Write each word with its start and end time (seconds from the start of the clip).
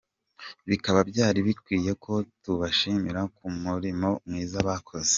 Bikaba 0.69 0.99
byari 1.09 1.39
bikwiye 1.47 1.91
ko 2.03 2.13
tubashimira 2.43 3.21
ku 3.35 3.45
murimo 3.63 4.09
mwiza 4.27 4.57
bakoze. 4.67 5.09